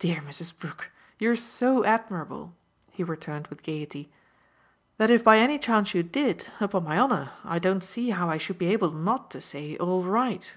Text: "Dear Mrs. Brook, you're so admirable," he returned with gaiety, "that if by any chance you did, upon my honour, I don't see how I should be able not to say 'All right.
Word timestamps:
"Dear 0.00 0.22
Mrs. 0.22 0.58
Brook, 0.58 0.90
you're 1.20 1.36
so 1.36 1.84
admirable," 1.84 2.56
he 2.90 3.04
returned 3.04 3.46
with 3.46 3.62
gaiety, 3.62 4.10
"that 4.96 5.08
if 5.08 5.22
by 5.22 5.38
any 5.38 5.56
chance 5.56 5.94
you 5.94 6.02
did, 6.02 6.48
upon 6.58 6.82
my 6.82 6.98
honour, 6.98 7.30
I 7.44 7.60
don't 7.60 7.84
see 7.84 8.10
how 8.10 8.28
I 8.28 8.38
should 8.38 8.58
be 8.58 8.72
able 8.72 8.90
not 8.90 9.30
to 9.30 9.40
say 9.40 9.76
'All 9.76 10.02
right. 10.02 10.56